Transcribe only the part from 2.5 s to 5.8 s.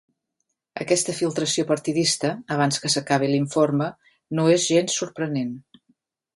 abans que s’acabi l’informe, no és gens sorprenent.